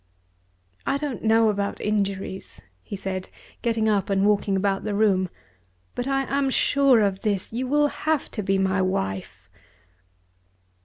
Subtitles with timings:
[0.83, 3.29] "I don't know about injuries," he said,
[3.61, 5.29] getting up and walking about the room.
[5.93, 7.53] "But I am sure of this.
[7.53, 9.47] You will have to be my wife."